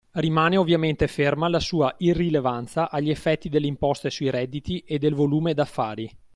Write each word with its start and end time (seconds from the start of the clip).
Rimane 0.13 0.57
ovviamente 0.57 1.05
ferma 1.05 1.47
la 1.47 1.59
sua 1.59 1.93
irrilevanza 1.99 2.89
agli 2.89 3.11
effetti 3.11 3.49
delle 3.49 3.67
imposte 3.67 4.09
sui 4.09 4.31
redditi 4.31 4.79
e 4.79 4.97
del 4.97 5.13
volume 5.13 5.53
d’affari. 5.53 6.09